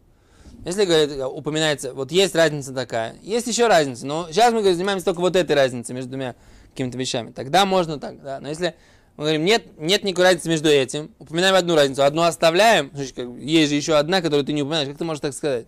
Если 0.65 0.83
говорит, 0.83 1.11
упоминается, 1.23 1.93
вот 1.93 2.11
есть 2.11 2.35
разница 2.35 2.73
такая, 2.73 3.15
есть 3.21 3.47
еще 3.47 3.67
разница, 3.67 4.05
но 4.05 4.27
сейчас 4.29 4.51
мы 4.51 4.59
говорим, 4.59 4.75
занимаемся 4.75 5.05
только 5.05 5.21
вот 5.21 5.37
этой 5.37 5.55
разницей 5.55 5.95
между 5.95 6.11
двумя 6.11 6.35
какими-то 6.71 6.97
вещами. 6.97 7.31
Тогда 7.31 7.65
можно 7.65 7.99
так, 7.99 8.21
да. 8.21 8.41
Но 8.41 8.49
если 8.49 8.75
мы 9.15 9.23
говорим, 9.23 9.45
нет, 9.45 9.79
нет 9.79 10.03
никакой 10.03 10.25
разницы 10.25 10.49
между 10.49 10.67
этим, 10.67 11.15
упоминаем 11.19 11.55
одну 11.55 11.75
разницу, 11.75 12.03
одну 12.03 12.23
оставляем, 12.23 12.91
есть 13.37 13.69
же 13.69 13.75
еще 13.75 13.95
одна, 13.95 14.21
которую 14.21 14.45
ты 14.45 14.51
не 14.51 14.63
упоминаешь, 14.63 14.89
как 14.89 14.97
ты 14.97 15.05
можешь 15.05 15.21
так 15.21 15.33
сказать? 15.33 15.67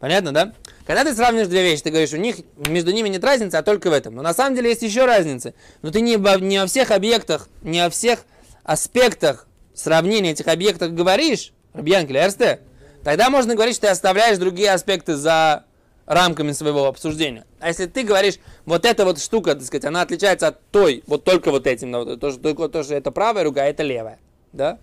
Понятно, 0.00 0.32
да? 0.32 0.54
Когда 0.86 1.04
ты 1.04 1.14
сравниваешь 1.14 1.48
две 1.48 1.62
вещи, 1.62 1.82
ты 1.82 1.90
говоришь, 1.90 2.14
у 2.14 2.16
них 2.16 2.36
между 2.56 2.90
ними 2.90 3.08
нет 3.10 3.22
разницы, 3.22 3.56
а 3.56 3.62
только 3.62 3.90
в 3.90 3.92
этом. 3.92 4.14
Но 4.14 4.22
на 4.22 4.32
самом 4.32 4.56
деле 4.56 4.70
есть 4.70 4.82
еще 4.82 5.04
разницы. 5.04 5.54
Но 5.82 5.90
ты 5.90 6.00
не, 6.00 6.16
не 6.40 6.56
о 6.56 6.66
всех 6.66 6.90
объектах, 6.90 7.48
не 7.62 7.80
о 7.80 7.90
всех 7.90 8.24
аспектах 8.64 9.46
сравнения 9.74 10.30
этих 10.30 10.48
объектов 10.48 10.94
говоришь, 10.94 11.52
Рабьянкель, 11.74 12.16
Эрсте, 12.16 12.60
тогда 13.04 13.28
можно 13.28 13.54
говорить, 13.54 13.76
что 13.76 13.86
ты 13.86 13.92
оставляешь 13.92 14.38
другие 14.38 14.72
аспекты 14.72 15.16
за 15.16 15.64
рамками 16.06 16.52
своего 16.52 16.86
обсуждения. 16.86 17.44
А 17.60 17.68
если 17.68 17.84
ты 17.84 18.02
говоришь, 18.02 18.38
вот 18.64 18.86
эта 18.86 19.04
вот 19.04 19.20
штука, 19.20 19.54
так 19.54 19.64
сказать, 19.64 19.84
она 19.84 20.00
отличается 20.00 20.48
от 20.48 20.62
той, 20.70 21.04
вот 21.06 21.24
только 21.24 21.50
вот 21.50 21.66
этим, 21.66 21.92
то, 22.18 22.30
что, 22.30 22.40
только 22.40 22.68
то, 22.68 22.82
что 22.82 22.94
это 22.94 23.10
правая 23.10 23.44
рука, 23.44 23.62
а 23.62 23.66
это 23.66 23.82
левая, 23.82 24.18
да? 24.52 24.78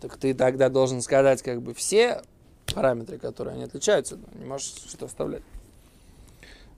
Так 0.00 0.18
ты 0.18 0.34
тогда 0.34 0.68
должен 0.68 1.00
сказать, 1.00 1.42
как 1.42 1.62
бы, 1.62 1.72
все 1.72 2.22
параметры, 2.72 3.18
которые 3.18 3.54
они 3.54 3.64
отличаются, 3.64 4.18
не 4.34 4.44
можешь 4.44 4.74
что 4.88 5.06
оставлять. 5.06 5.42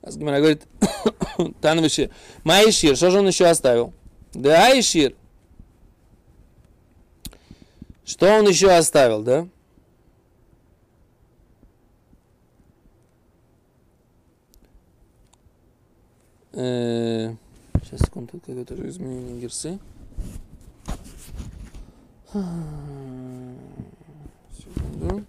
Асгмара 0.02 0.38
говорит, 0.38 0.66
Танвишир, 1.60 2.10
Майшир, 2.44 2.96
что 2.96 3.10
же 3.10 3.18
он 3.18 3.26
еще 3.26 3.46
оставил? 3.46 3.92
Да, 4.32 4.66
Айшир, 4.66 5.14
что 8.04 8.26
он 8.38 8.46
еще 8.48 8.70
оставил, 8.70 9.22
да? 9.22 9.48
Э, 16.52 17.34
сейчас, 17.82 18.00
секунду, 18.00 18.40
какое-то 18.40 18.76
же 18.76 18.88
изменение 18.88 19.40
герсы. 19.40 19.78
Секунду. 24.58 25.24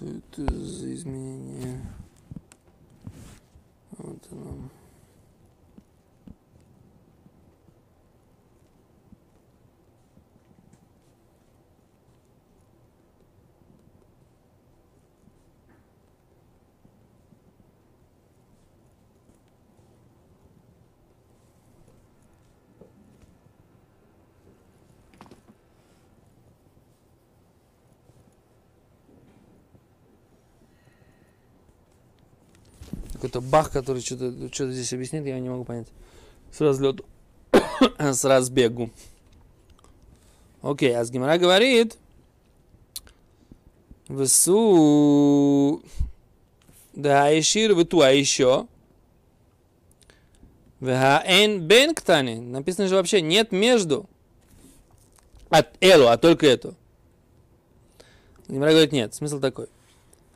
Это 0.00 0.54
за 0.54 0.92
изменение? 0.92 1.80
Вот 3.96 4.18
оно. 4.30 4.68
Какой-то 33.28 33.40
бах, 33.40 33.70
который 33.70 34.02
что-то 34.02 34.52
что 34.52 34.70
здесь 34.70 34.92
объяснит, 34.92 35.26
я 35.26 35.38
не 35.38 35.48
могу 35.48 35.64
понять. 35.64 35.88
С 36.52 36.60
разлету. 36.60 37.04
с 37.98 38.24
разбегу. 38.24 38.90
Окей, 40.62 40.96
а 40.96 41.04
с 41.04 41.10
Гимара 41.10 41.38
говорит, 41.38 41.96
Весу 44.08 45.82
да 46.94 47.24
Айшир 47.24 47.74
выту, 47.74 48.00
а 48.00 48.10
еще 48.10 48.66
Вегаэн 50.80 51.60
бенктани. 51.60 52.36
Написано 52.36 52.88
же 52.88 52.94
вообще 52.94 53.20
нет 53.20 53.52
между. 53.52 54.08
От 55.48 55.68
элу, 55.80 56.08
а 56.08 56.18
только 56.18 56.46
эту. 56.46 56.74
Гимара 58.48 58.70
говорит, 58.70 58.92
нет, 58.92 59.14
смысл 59.14 59.40
такой. 59.40 59.68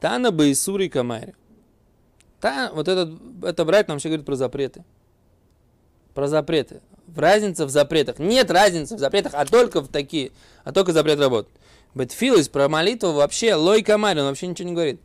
Тана 0.01 0.31
бы 0.31 0.51
Исури 0.51 0.89
Камайри. 0.89 1.35
Та, 2.41 2.71
вот 2.73 2.89
этот, 2.89 3.19
это 3.45 3.65
брать 3.65 3.89
нам 3.89 3.97
вообще 3.97 4.09
говорит 4.09 4.27
про 4.27 4.37
запреты. 4.37 4.85
Про 6.15 6.27
запреты. 6.29 6.81
В 7.07 7.19
разница 7.19 7.67
в 7.67 7.71
запретах. 7.71 8.19
Нет 8.19 8.51
разницы 8.51 8.97
в 8.97 8.99
запретах, 8.99 9.33
а 9.35 9.45
только 9.45 9.81
в 9.81 9.89
такие, 9.89 10.33
а 10.65 10.73
только 10.73 10.93
запрет 10.93 11.19
работает. 11.19 11.55
Бетфилис 11.95 12.49
про 12.49 12.69
молитву 12.69 13.13
вообще, 13.13 13.55
лой 13.55 13.83
камарь, 13.83 14.19
он 14.21 14.27
вообще 14.27 14.47
ничего 14.47 14.69
не 14.69 14.75
говорит. 14.75 15.01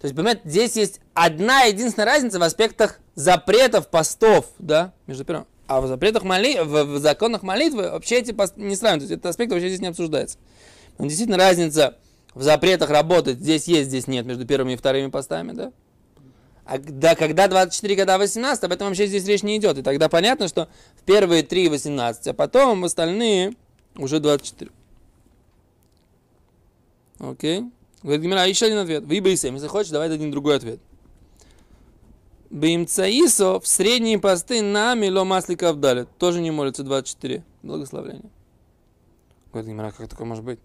То 0.00 0.04
есть, 0.04 0.14
понимаете, 0.14 0.42
здесь 0.44 0.76
есть 0.76 1.00
одна 1.14 1.62
единственная 1.62 2.06
разница 2.06 2.38
в 2.38 2.42
аспектах 2.42 3.00
запретов, 3.14 3.88
постов, 3.88 4.46
да, 4.58 4.92
между 5.06 5.24
первым. 5.24 5.46
А 5.66 5.80
в 5.80 5.88
запретах 5.88 6.22
моли... 6.22 6.60
в, 6.60 6.84
в 6.84 6.98
законах 6.98 7.42
молитвы 7.42 7.90
вообще 7.90 8.20
эти 8.20 8.32
пост... 8.32 8.56
не 8.56 8.76
сравнивают. 8.76 9.08
То 9.08 9.12
есть 9.12 9.20
этот 9.20 9.26
аспект 9.26 9.52
вообще 9.52 9.68
здесь 9.68 9.80
не 9.80 9.88
обсуждается. 9.88 10.38
Но 10.98 11.06
действительно 11.06 11.36
разница 11.36 11.96
в 12.34 12.42
запретах 12.42 12.90
работать 12.90 13.38
здесь 13.38 13.66
есть, 13.66 13.88
здесь 13.88 14.06
нет, 14.06 14.24
между 14.24 14.46
первыми 14.46 14.74
и 14.74 14.76
вторыми 14.76 15.10
постами, 15.10 15.52
да? 15.52 15.72
А 16.68 16.76
да, 16.76 17.14
когда 17.14 17.48
24, 17.48 17.96
когда 17.96 18.18
18, 18.18 18.62
об 18.62 18.72
этом 18.72 18.88
вообще 18.88 19.06
здесь 19.06 19.24
речь 19.24 19.42
не 19.42 19.56
идет. 19.56 19.78
И 19.78 19.82
тогда 19.82 20.10
понятно, 20.10 20.48
что 20.48 20.68
в 20.96 21.02
первые 21.02 21.42
три 21.42 21.66
18, 21.66 22.28
а 22.28 22.34
потом 22.34 22.84
остальные 22.84 23.54
уже 23.96 24.20
24. 24.20 24.70
Окей. 27.20 27.64
Говорит 28.02 28.22
Гимера, 28.22 28.46
еще 28.46 28.66
один 28.66 28.78
ответ. 28.78 29.04
Вы 29.04 29.14
Если 29.14 29.66
хочешь, 29.66 29.90
давай 29.90 30.10
дадим 30.10 30.30
другой 30.30 30.56
ответ. 30.56 30.78
Бимцаисо 32.50 33.60
в 33.60 33.66
средние 33.66 34.18
посты 34.18 34.60
на 34.60 34.94
мило 34.94 35.24
маслика 35.24 35.72
вдали. 35.72 36.06
Тоже 36.18 36.42
не 36.42 36.50
молится 36.50 36.82
24. 36.82 37.44
Благословление. 37.62 38.30
Говорит 39.54 39.70
Гимара, 39.70 39.90
как 39.90 40.10
такое 40.10 40.26
может 40.26 40.44
быть? 40.44 40.58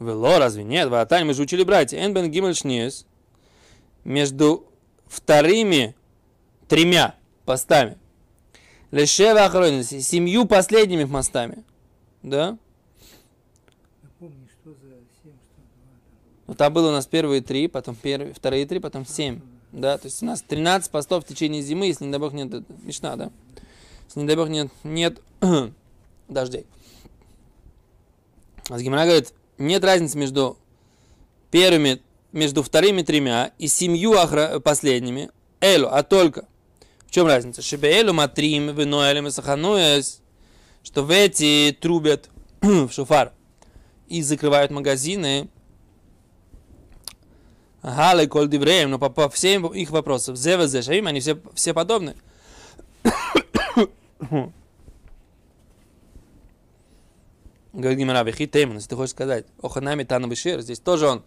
Вело, 0.00 0.38
разве 0.38 0.64
нет? 0.64 0.90
Ватань, 0.90 1.24
мы 1.24 1.32
же 1.32 1.40
учили 1.40 1.62
братья. 1.62 2.04
Энбен 2.04 2.30
гимель 2.30 2.54
шниес. 2.54 3.06
Между 4.04 4.69
вторыми 5.10 5.94
тремя 6.68 7.16
постами. 7.44 7.98
Лешева 8.92 9.44
охранности. 9.44 10.00
Семью 10.00 10.46
последними 10.46 11.04
постами. 11.04 11.64
Да? 12.22 12.56
Напомни, 14.02 14.48
что 14.48 14.70
за 14.70 14.78
7, 15.22 15.32
что 15.32 15.32
2. 15.32 15.34
Ну, 16.46 16.54
там 16.54 16.72
было 16.72 16.88
у 16.88 16.92
нас 16.92 17.06
первые 17.06 17.42
три, 17.42 17.68
потом 17.68 17.94
первые, 17.96 18.32
вторые 18.32 18.66
три, 18.66 18.78
потом 18.78 19.04
семь. 19.04 19.40
Да, 19.72 19.98
то 19.98 20.06
есть 20.06 20.22
у 20.22 20.26
нас 20.26 20.42
13 20.42 20.90
постов 20.90 21.24
в 21.24 21.28
течение 21.28 21.62
зимы, 21.62 21.86
если 21.86 22.04
не 22.04 22.10
дай 22.10 22.18
бог 22.18 22.32
нет, 22.32 22.52
мечта, 22.82 23.14
да? 23.16 23.30
Если 24.06 24.20
не 24.20 24.26
дай 24.26 24.36
бог 24.36 24.48
нет, 24.48 24.70
нет 24.82 25.20
дождей. 26.28 26.66
А 28.68 28.78
Гимара 28.78 29.04
говорит, 29.04 29.32
нет 29.58 29.82
разницы 29.84 30.18
между 30.18 30.56
первыми, 31.50 32.00
между 32.32 32.62
вторыми 32.62 33.02
тремя 33.02 33.52
и 33.58 33.68
семью 33.68 34.12
охра- 34.14 34.60
последними. 34.60 35.30
Элю, 35.60 35.94
а 35.94 36.02
только. 36.02 36.46
В 37.06 37.10
чем 37.10 37.26
разница? 37.26 37.62
Шебеэлю 37.62 38.12
матрим, 38.12 38.74
виноэлем 38.74 39.26
и 39.26 39.30
сахануэс, 39.30 40.22
что 40.82 41.02
в 41.02 41.10
эти 41.10 41.76
трубят 41.78 42.30
в 42.60 42.90
шуфар 42.90 43.32
и 44.08 44.22
закрывают 44.22 44.70
магазины, 44.70 45.48
Галай 47.82 48.26
коль 48.26 48.48
дивреем, 48.48 48.90
но 48.90 48.98
по, 48.98 49.08
по 49.08 49.30
всем 49.30 49.66
их 49.68 49.90
вопросам. 49.90 50.36
Зева 50.36 50.66
зешавим, 50.66 51.06
они 51.06 51.20
все, 51.20 51.40
все 51.54 51.72
подобны. 51.72 52.14
Говорит 57.72 57.98
Гимара, 57.98 58.22
вехи 58.24 58.46
тейман, 58.46 58.76
если 58.76 58.90
ты 58.90 58.96
хочешь 58.96 59.12
сказать, 59.12 59.46
оханами 59.62 60.04
тану 60.04 60.28
бешир, 60.28 60.60
здесь 60.60 60.80
тоже 60.80 61.06
он 61.06 61.22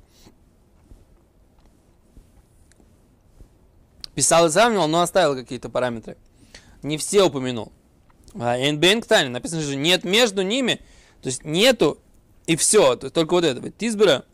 писал 4.16 4.48
и 4.48 4.50
сравнивал, 4.50 4.88
но 4.88 5.02
оставил 5.02 5.36
какие-то 5.36 5.70
параметры. 5.70 6.18
Не 6.82 6.98
все 6.98 7.24
упомянул. 7.24 7.72
А 8.36 8.58
Энбен 8.58 9.02
Ктани, 9.02 9.30
написано, 9.30 9.62
что 9.62 9.76
нет 9.76 10.04
между 10.04 10.42
ними, 10.42 10.82
то 11.22 11.28
есть 11.28 11.46
нету 11.46 12.00
и 12.46 12.56
все, 12.56 12.96
то 12.96 13.06
есть 13.06 13.14
только 13.14 13.34
вот 13.34 13.44
это. 13.44 13.70
Тизбера, 13.70 14.26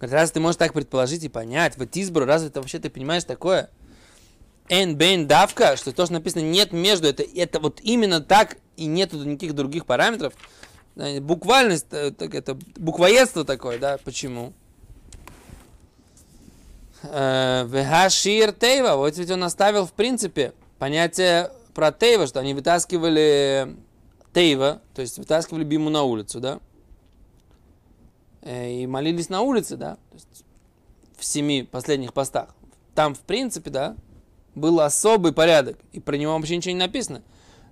Говорит, 0.00 0.14
раз 0.14 0.30
ты 0.30 0.40
можешь 0.40 0.56
так 0.56 0.72
предположить 0.72 1.22
и 1.24 1.28
понять, 1.28 1.76
вот 1.76 1.94
избру, 1.94 2.24
разве 2.24 2.48
ты 2.48 2.58
вообще 2.58 2.78
ты 2.78 2.88
понимаешь 2.88 3.24
такое? 3.24 3.68
Эн 4.70 4.94
бен 4.94 5.26
давка, 5.26 5.76
что 5.76 5.92
то, 5.92 6.06
что 6.06 6.14
написано 6.14 6.40
нет 6.40 6.72
между, 6.72 7.06
это, 7.06 7.22
это 7.22 7.60
вот 7.60 7.80
именно 7.82 8.22
так 8.22 8.56
и 8.76 8.86
нету 8.86 9.22
никаких 9.22 9.54
других 9.54 9.84
параметров. 9.84 10.32
Буквальность, 11.20 11.88
э, 11.90 12.12
так 12.12 12.34
это 12.34 12.56
буквоедство 12.76 13.44
такое, 13.44 13.78
да, 13.78 13.98
почему? 14.02 14.54
Э, 17.02 17.66
Вехашир 17.66 18.52
Тейва, 18.52 18.96
вот 18.96 19.16
ведь 19.16 19.30
он 19.30 19.44
оставил 19.44 19.86
в 19.86 19.92
принципе 19.92 20.52
понятие 20.78 21.50
про 21.74 21.92
Тейва, 21.92 22.26
что 22.26 22.40
они 22.40 22.52
вытаскивали 22.52 23.76
Тейва, 24.34 24.82
то 24.94 25.02
есть 25.02 25.18
вытаскивали 25.18 25.64
Биму 25.64 25.88
на 25.90 26.02
улицу, 26.02 26.40
да? 26.40 26.60
Э, 28.42 28.70
и 28.70 28.86
молились 28.86 29.28
на 29.28 29.40
улице, 29.40 29.76
да, 29.76 29.94
то 29.94 30.14
есть 30.14 30.44
в 31.16 31.24
семи 31.24 31.62
последних 31.62 32.12
постах. 32.12 32.54
Там, 32.94 33.14
в 33.14 33.20
принципе, 33.20 33.70
да, 33.70 33.96
был 34.54 34.80
особый 34.80 35.32
порядок, 35.32 35.78
и 35.92 36.00
про 36.00 36.16
него 36.16 36.34
вообще 36.34 36.56
ничего 36.56 36.72
не 36.72 36.78
написано. 36.78 37.22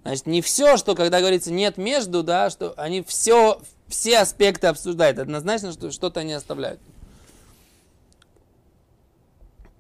Значит, 0.03 0.27
не 0.27 0.41
все, 0.41 0.77
что 0.77 0.95
когда 0.95 1.21
говорится 1.21 1.53
нет 1.53 1.77
между, 1.77 2.23
да, 2.23 2.51
что 2.51 2.73
они 2.77 3.03
все, 3.03 3.61
все 3.89 4.19
аспекты 4.21 4.69
обсуждают. 4.69 5.19
Однозначно, 5.19 5.73
что 5.73 5.91
что-то 5.91 6.21
они 6.21 6.33
оставляют. 6.33 6.81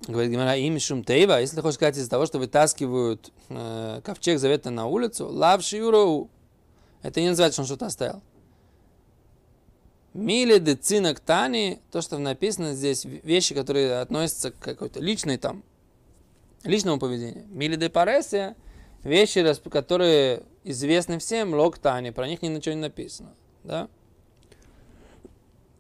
Говорит 0.09 0.33
Гимара, 0.33 0.57
им 0.57 0.81
шум 0.81 1.05
тейва, 1.05 1.39
если 1.39 1.61
хочешь 1.61 1.75
сказать 1.75 1.99
из-за 1.99 2.09
того, 2.09 2.25
что 2.25 2.39
вытаскивают 2.39 3.31
э, 3.51 4.01
ковчег 4.03 4.39
завета 4.39 4.71
на 4.71 4.87
улицу, 4.87 5.29
лавши 5.29 5.77
юроу, 5.77 6.31
это 7.03 7.21
не 7.21 7.29
называется, 7.29 7.57
что 7.57 7.63
он 7.63 7.67
что-то 7.67 7.87
оставил. 7.87 8.23
Мили 10.15 10.59
де 10.61 10.77
цинок 10.77 11.21
тани, 11.21 11.81
то, 11.93 12.01
что 12.01 12.17
написано 12.17 12.73
здесь, 12.73 13.05
вещи, 13.05 13.55
которые 13.55 14.01
относятся 14.01 14.51
к 14.51 14.59
какой-то 14.59 14.99
личной 14.99 15.37
там, 15.37 15.63
личному 16.65 16.99
поведению. 16.99 17.45
Мили 17.49 17.77
де 17.77 17.91
паресия, 17.91 18.57
вещи, 19.05 19.45
которые 19.71 20.43
известны 20.65 21.19
всем, 21.19 21.53
лог 21.53 21.77
тани, 21.77 22.13
про 22.13 22.27
них 22.27 22.41
ничего 22.41 22.75
не 22.75 22.81
написано. 22.81 23.35
Да? 23.63 23.89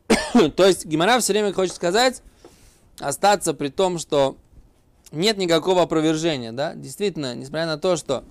то 0.54 0.66
есть 0.66 0.84
Гимара 0.84 1.18
все 1.18 1.32
время 1.32 1.54
хочет 1.54 1.74
сказать, 1.74 2.22
остаться 3.00 3.54
при 3.54 3.68
том, 3.68 3.98
что 3.98 4.36
нет 5.12 5.38
никакого 5.38 5.82
опровержения, 5.82 6.52
да, 6.52 6.74
действительно, 6.74 7.34
несмотря 7.34 7.66
на 7.66 7.78
то, 7.78 7.96
что 7.96 8.24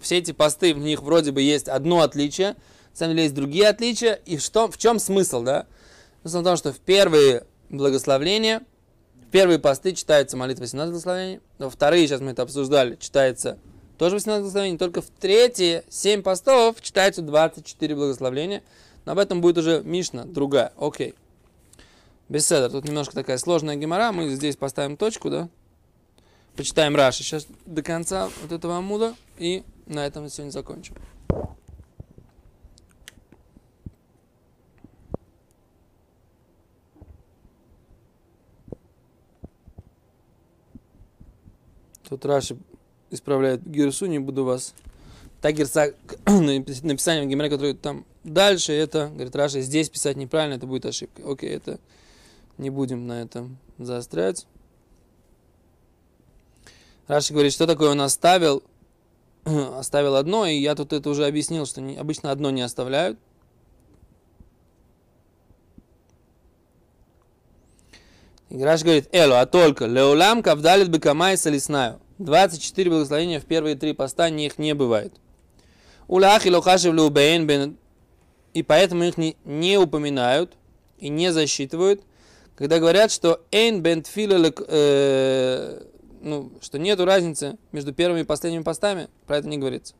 все 0.00 0.18
эти 0.18 0.32
посты, 0.32 0.74
в 0.74 0.78
них 0.78 1.02
вроде 1.02 1.32
бы 1.32 1.42
есть 1.42 1.68
одно 1.68 2.00
отличие– 2.00 2.56
на 2.94 2.98
самом 2.98 3.14
деле 3.14 3.22
есть 3.24 3.34
другие 3.34 3.68
отличия. 3.68 4.20
И 4.24 4.38
что, 4.38 4.70
в 4.70 4.78
чем 4.78 5.00
смысл, 5.00 5.42
да? 5.42 5.66
Смысл 6.22 6.40
в 6.40 6.44
том, 6.44 6.56
что 6.56 6.72
в 6.72 6.78
первые 6.78 7.44
благословления, 7.68 8.62
в 9.26 9.30
первые 9.32 9.58
посты 9.58 9.94
читается 9.94 10.36
молитва 10.36 10.62
18 10.62 10.92
благословений, 10.92 11.40
во 11.58 11.70
вторые, 11.70 12.06
сейчас 12.06 12.20
мы 12.20 12.30
это 12.30 12.42
обсуждали, 12.42 12.94
читается 12.94 13.58
тоже 13.98 14.14
18 14.14 14.42
благословений, 14.42 14.78
только 14.78 15.02
в 15.02 15.06
третьи 15.06 15.82
7 15.88 16.22
постов 16.22 16.80
читаются 16.80 17.20
24 17.22 17.96
благословления. 17.96 18.62
Но 19.06 19.12
об 19.12 19.18
этом 19.18 19.40
будет 19.40 19.58
уже 19.58 19.82
Мишна, 19.82 20.24
другая. 20.24 20.72
Окей. 20.78 21.14
Беседа. 22.28 22.70
Тут 22.70 22.84
немножко 22.84 23.14
такая 23.14 23.36
сложная 23.38 23.76
гемора. 23.76 24.10
Мы 24.12 24.30
здесь 24.30 24.56
поставим 24.56 24.96
точку, 24.96 25.28
да? 25.30 25.48
Почитаем 26.56 26.96
Раши 26.96 27.22
сейчас 27.22 27.46
до 27.66 27.82
конца 27.82 28.30
вот 28.42 28.52
этого 28.52 28.78
амуда. 28.78 29.14
И 29.38 29.62
на 29.86 30.06
этом 30.06 30.28
сегодня 30.30 30.50
закончим. 30.50 30.94
Тут 42.08 42.24
Раши 42.24 42.56
исправляет 43.10 43.66
Герсу, 43.66 44.06
не 44.06 44.18
буду 44.18 44.44
вас... 44.44 44.74
Та 45.40 45.52
Герса, 45.52 45.94
написание 46.26 47.24
в 47.24 47.28
Гимере, 47.28 47.50
которое 47.50 47.74
там 47.74 48.06
дальше, 48.22 48.72
это, 48.72 49.08
говорит 49.12 49.36
Раши, 49.36 49.60
здесь 49.60 49.90
писать 49.90 50.16
неправильно, 50.16 50.54
это 50.54 50.66
будет 50.66 50.86
ошибка. 50.86 51.22
Окей, 51.30 51.50
это 51.50 51.78
не 52.58 52.70
будем 52.70 53.06
на 53.06 53.22
этом 53.22 53.58
заострять. 53.78 54.46
Раши 57.06 57.32
говорит, 57.32 57.52
что 57.52 57.66
такое 57.66 57.90
он 57.90 58.00
оставил, 58.00 58.62
оставил 59.44 60.16
одно, 60.16 60.46
и 60.46 60.56
я 60.56 60.74
тут 60.74 60.92
это 60.92 61.10
уже 61.10 61.26
объяснил, 61.26 61.66
что 61.66 61.80
не, 61.80 61.96
обычно 61.96 62.30
одно 62.30 62.50
не 62.50 62.62
оставляют. 62.62 63.18
И 68.48 68.62
Раш 68.62 68.82
говорит, 68.82 69.08
эло, 69.12 69.40
а 69.40 69.46
только, 69.46 69.86
леулам 69.86 70.42
кавдалит 70.42 70.88
бекамай 70.88 71.36
салиснаю. 71.36 72.00
24 72.18 72.88
благословения 72.88 73.40
в 73.40 73.44
первые 73.44 73.74
три 73.74 73.92
поста 73.92 74.30
них 74.30 74.58
не 74.58 74.74
бывает. 74.74 75.12
Улахи 76.06 76.48
лохашев 76.48 76.94
бен 77.10 77.76
и 78.52 78.62
поэтому 78.62 79.04
их 79.04 79.18
не, 79.18 79.36
не 79.44 79.78
упоминают 79.78 80.56
и 80.98 81.08
не 81.08 81.32
засчитывают, 81.32 82.02
когда 82.56 82.78
говорят, 82.78 83.10
что 83.10 83.44
эйн 83.50 83.82
бен 83.82 84.04
э, 84.68 85.82
ну, 86.20 86.52
что 86.60 86.78
нету 86.78 87.04
разницы 87.04 87.58
между 87.72 87.92
первыми 87.92 88.20
и 88.20 88.24
последними 88.24 88.62
постами, 88.62 89.08
про 89.26 89.38
это 89.38 89.48
не 89.48 89.58
говорится. 89.58 89.94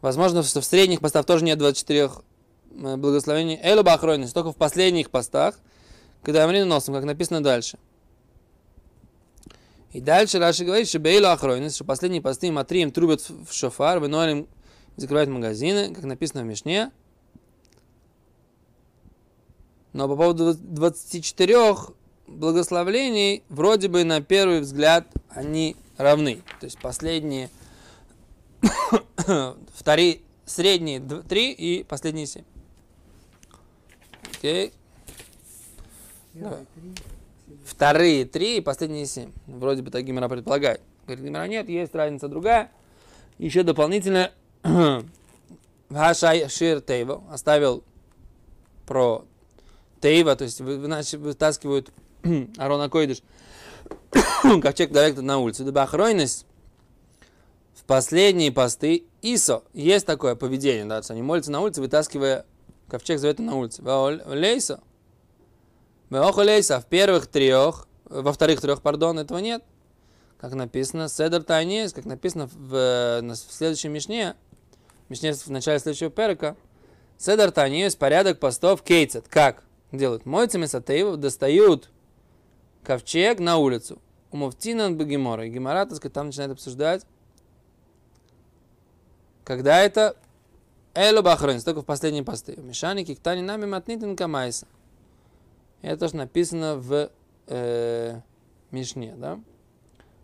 Возможно, 0.00 0.42
что 0.42 0.60
в 0.60 0.64
средних 0.64 1.00
постах 1.00 1.26
тоже 1.26 1.44
нет 1.44 1.58
24 1.58 2.10
э, 2.70 2.96
благословений. 2.96 3.58
Элу 3.62 3.82
бахройнис, 3.82 4.32
только 4.32 4.52
в 4.52 4.56
последних 4.56 5.10
постах, 5.10 5.58
когда 6.22 6.44
Амрина 6.44 6.66
носом, 6.66 6.94
как 6.94 7.04
написано 7.04 7.42
дальше. 7.42 7.78
И 9.92 10.00
дальше 10.00 10.38
Раши 10.38 10.64
говорит, 10.64 10.88
что 10.88 10.98
Бейлу 10.98 11.28
Ахройнес, 11.28 11.74
что 11.74 11.84
последние 11.84 12.20
посты 12.20 12.52
Матрием 12.52 12.90
трубят 12.90 13.22
в 13.28 13.52
шофар, 13.52 14.00
вынолим 14.00 14.46
закрывают 14.96 15.30
магазины, 15.30 15.94
как 15.94 16.04
написано 16.04 16.42
в 16.42 16.46
Мишне. 16.46 16.90
Но 19.92 20.08
по 20.08 20.16
поводу 20.16 20.54
24 20.54 21.56
благословлений, 22.26 23.42
вроде 23.48 23.88
бы 23.88 24.04
на 24.04 24.20
первый 24.20 24.60
взгляд 24.60 25.06
они 25.30 25.76
равны. 25.96 26.42
То 26.60 26.66
есть 26.66 26.78
последние, 26.78 27.50
вторые, 29.74 30.20
средние 30.44 31.00
три 31.00 31.52
и 31.52 31.84
последние 31.84 32.26
семь. 32.26 32.44
Окей. 34.36 34.72
Первые 36.32 36.66
три, 36.74 36.94
Вторые 37.64 38.24
три 38.24 38.58
и 38.58 38.60
последние 38.60 39.06
семь. 39.06 39.32
Вроде 39.46 39.82
бы 39.82 39.90
так 39.90 40.04
Гимара 40.04 40.28
предполагает. 40.28 40.80
Говорит, 41.06 41.24
Гимара 41.24 41.48
нет, 41.48 41.68
есть 41.68 41.94
разница 41.94 42.28
другая. 42.28 42.70
Еще 43.38 43.62
дополнительно 43.62 44.30
Хашай 45.90 46.48
Шир 46.48 46.80
Тейва 46.80 47.22
оставил 47.30 47.82
про 48.86 49.24
Тейва, 50.00 50.36
то 50.36 50.44
есть 50.44 50.60
вы- 50.60 50.78
вы- 50.78 51.18
вытаскивают 51.18 51.90
Арона 52.58 52.88
Койдыш, 52.88 53.22
ковчег 54.62 54.92
директор 54.92 55.22
на 55.22 55.38
улице. 55.38 55.64
Дебахройность 55.64 56.46
в 57.74 57.84
последние 57.84 58.52
посты 58.52 59.04
Исо. 59.22 59.62
Есть 59.72 60.06
такое 60.06 60.34
поведение, 60.34 60.84
да, 60.84 60.96
то 60.96 61.00
есть 61.00 61.10
они 61.10 61.22
молятся 61.22 61.50
на 61.50 61.60
улице, 61.60 61.80
вытаскивая 61.80 62.44
ковчег 62.88 63.18
завета 63.18 63.42
на 63.42 63.56
улице. 63.56 63.82
Лейсо. 63.82 64.80
Лейса 66.10 66.80
в 66.80 66.86
первых 66.86 67.26
трех, 67.26 67.86
во 68.04 68.32
вторых 68.32 68.60
трех, 68.60 68.80
пардон, 68.82 69.18
этого 69.18 69.38
нет. 69.38 69.62
Как 70.38 70.54
написано, 70.54 71.08
Седер 71.08 71.42
Тайнес, 71.42 71.92
как 71.92 72.04
написано 72.04 72.46
в, 72.46 72.74
э, 72.74 73.20
в 73.22 73.34
следующем 73.34 73.92
Мишне, 73.92 74.36
Мишне 75.08 75.32
в 75.34 75.48
начале 75.48 75.80
следующего 75.80 76.10
перека, 76.10 76.56
Седер 77.18 77.50
Тайнес, 77.50 77.96
порядок 77.96 78.38
постов 78.38 78.82
кейцет. 78.82 79.26
Как 79.28 79.64
делают? 79.92 80.26
Моются 80.26 80.58
Месатеевов, 80.58 81.16
достают 81.16 81.90
ковчег 82.82 83.38
на 83.40 83.58
улицу. 83.58 84.00
У 84.30 84.36
Муфтина 84.36 84.90
Багимора. 84.90 85.46
И 85.46 85.50
Гемора, 85.50 85.86
так 85.86 85.96
сказать, 85.96 86.12
там 86.12 86.26
начинает 86.26 86.52
обсуждать, 86.52 87.06
когда 89.44 89.80
это 89.80 90.16
Элу 90.94 91.22
Бахройнс, 91.22 91.64
только 91.64 91.82
в 91.82 91.86
последние 91.86 92.24
посты. 92.24 92.56
Мишани 92.56 93.04
Киктани 93.04 93.40
Нами 93.40 93.66
Матнитин 93.66 94.16
Камайса. 94.16 94.66
Это 95.80 96.00
тоже 96.00 96.16
написано 96.16 96.76
в 96.76 97.10
э, 97.46 98.20
Мишне, 98.70 99.14
да? 99.16 99.40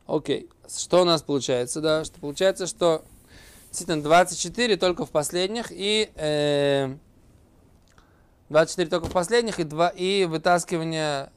Окей. 0.07 0.51
Что 0.69 1.03
у 1.03 1.05
нас 1.05 1.23
получается, 1.23 1.81
да? 1.81 2.05
Что 2.05 2.21
получается, 2.21 2.67
что 2.67 3.05
действительно 3.69 4.03
24 4.03 4.77
только 4.77 5.07
в 5.07 5.11
последних 5.11 5.69
и 5.71 6.11
э, 6.17 6.97
24 8.51 8.89
только 8.89 9.07
в 9.07 9.13
последних 9.13 9.59
и, 9.59 9.65
два, 9.65 9.89
и 9.89 10.27
вытаскивание 10.27 11.31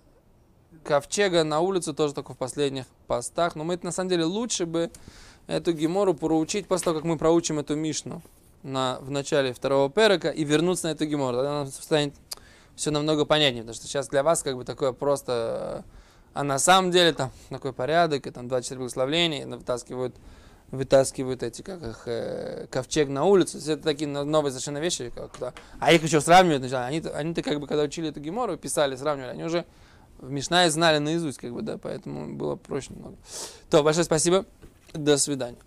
ковчега 0.84 1.44
на 1.44 1.60
улицу 1.60 1.94
тоже 1.94 2.14
только 2.14 2.34
в 2.34 2.38
последних 2.38 2.86
постах. 3.08 3.56
Но 3.56 3.64
мы 3.64 3.76
это 3.76 3.86
на 3.86 3.92
самом 3.92 4.10
деле 4.10 4.26
лучше 4.26 4.66
бы 4.66 4.92
эту 5.48 5.74
гемору 5.74 6.14
проучить 6.14 6.68
после 6.68 6.86
того, 6.86 6.98
как 6.98 7.06
мы 7.06 7.18
проучим 7.18 7.60
эту 7.60 7.76
Мишну 7.76 8.22
на, 8.64 9.00
в 9.02 9.10
начале 9.10 9.54
второго 9.54 9.90
перека 9.90 10.30
и 10.30 10.44
вернуться 10.44 10.88
на 10.88 10.92
эту 10.92 11.06
гемору. 11.06 11.38
Тогда 11.38 11.52
нам 11.64 11.68
станет 11.68 12.14
все 12.76 12.92
намного 12.92 13.26
понятнее, 13.26 13.64
потому 13.64 13.76
что 13.76 13.88
сейчас 13.88 14.08
для 14.08 14.24
вас 14.24 14.44
как 14.44 14.56
бы 14.56 14.64
такое 14.64 14.92
просто... 14.94 15.84
А 16.34 16.44
на 16.44 16.60
самом 16.60 16.92
деле 16.92 17.14
там 17.14 17.32
такой 17.50 17.74
порядок, 17.74 18.28
и 18.28 18.30
там 18.30 18.48
24 18.48 18.78
благословения, 18.78 19.48
вытаскивают, 19.48 20.16
вытаскивают 20.72 21.44
эти, 21.44 21.62
как 21.62 21.82
их, 21.82 22.04
э, 22.06 22.68
ковчег 22.70 23.10
на 23.10 23.26
улицу. 23.26 23.58
Это 23.58 23.84
такие 23.84 24.08
но- 24.08 24.24
новые 24.24 24.52
совершенно 24.52 24.80
вещи. 24.80 25.12
Как. 25.16 25.54
А 25.80 25.94
их 25.94 26.04
еще 26.04 26.22
сравнивают. 26.22 26.64
начали. 26.64 26.78
Они-то, 26.78 27.12
они-то 27.12 27.42
как 27.42 27.60
бы, 27.60 27.68
когда 27.68 27.84
учили 27.84 28.10
эту 28.10 28.20
гемору, 28.20 28.58
писали, 28.58 28.96
сравнивали, 28.96 29.32
они 29.32 29.44
уже 29.44 29.66
в 30.20 30.30
Мишнае 30.30 30.70
знали 30.72 30.98
наизусть, 30.98 31.38
как 31.38 31.54
бы, 31.54 31.62
да, 31.62 31.78
поэтому 31.78 32.36
было 32.36 32.56
проще 32.56 32.94
немного. 32.94 33.16
То, 33.70 33.84
большое 33.84 34.04
спасибо. 34.04 34.46
До 34.94 35.18
свидания. 35.18 35.58